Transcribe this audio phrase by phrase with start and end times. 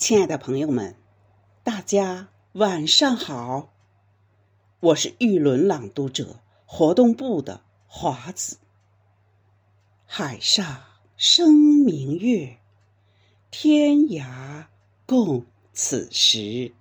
[0.00, 0.96] 亲爱的朋友们，
[1.62, 3.70] 大家晚上好！
[4.80, 8.56] 我是玉轮朗读者活动部的华子。
[10.06, 10.84] 海上
[11.18, 12.56] 生明月，
[13.50, 14.64] 天涯
[15.04, 15.44] 共
[15.74, 16.72] 此时。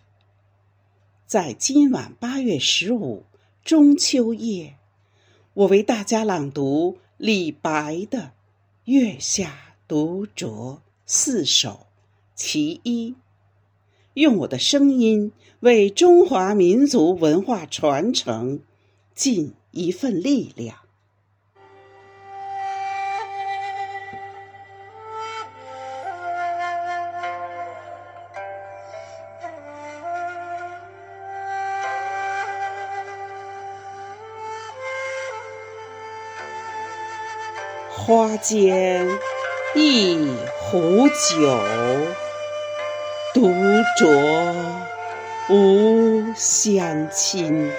[1.28, 3.26] 在今晚八月十五
[3.66, 4.78] 中秋夜，
[5.54, 8.20] 我为大家朗读李白的
[8.86, 11.89] 《月下独酌》四首。
[12.42, 13.16] 其一，
[14.14, 18.62] 用我的声音为中华民族文化传承
[19.14, 20.78] 尽一份力量。
[37.92, 39.06] 花间
[39.76, 40.18] 一
[40.62, 42.29] 壶酒。
[43.40, 43.48] 独
[43.98, 44.66] 酌
[45.48, 47.72] 无相亲，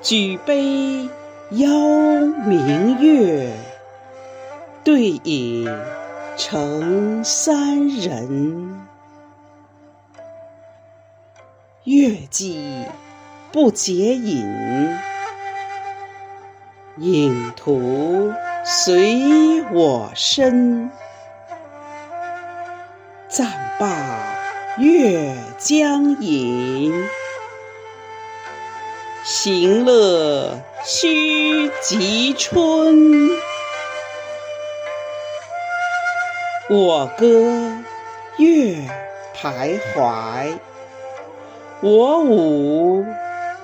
[0.00, 1.08] 举杯
[1.50, 1.66] 邀
[2.46, 3.50] 明月，
[4.84, 5.68] 对影
[6.36, 8.86] 成三人。
[11.82, 12.84] 月既
[13.50, 14.96] 不解饮，
[16.98, 18.32] 影徒
[18.64, 20.88] 随我身。
[23.34, 23.48] 暂
[23.80, 24.38] 罢
[24.78, 26.94] 月将影，
[29.24, 33.28] 行乐须及春。
[36.70, 37.72] 我歌
[38.38, 38.88] 月
[39.36, 40.56] 徘徊，
[41.80, 43.04] 我舞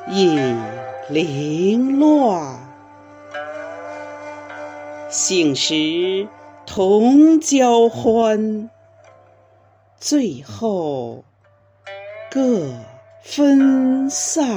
[0.08, 0.60] 影
[1.10, 2.58] 零乱。
[5.08, 6.26] 醒时
[6.66, 8.68] 同交欢。
[10.00, 11.22] 最后
[12.30, 12.72] 各
[13.22, 14.48] 分散，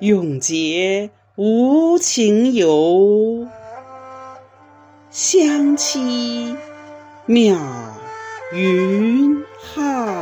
[0.00, 3.46] 永结无情游，
[5.10, 6.56] 相期
[7.28, 7.58] 邈
[8.54, 10.21] 云汉。